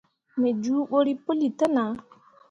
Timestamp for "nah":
1.75-1.91